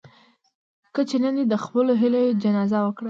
کچې 0.95 1.17
نن 1.23 1.33
دې 1.37 1.43
د 1.51 1.55
خپلو 1.63 1.91
هيلو 2.01 2.21
جنازه 2.43 2.79
وکړه. 2.83 2.99